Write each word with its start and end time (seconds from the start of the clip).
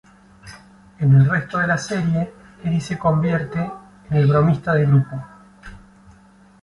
En 0.97 1.13
el 1.13 1.29
resto 1.29 1.59
de 1.59 1.67
la 1.67 1.77
serie, 1.77 2.33
Eddie 2.63 2.81
se 2.81 2.97
convierte 2.97 3.71
en 4.09 4.17
el 4.17 4.25
bromista 4.25 4.73
del 4.73 4.87
grupo. 4.87 5.23